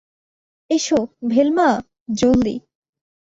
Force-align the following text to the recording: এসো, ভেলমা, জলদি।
এসো, 0.69 0.99
ভেলমা, 1.29 1.69
জলদি। 2.13 2.55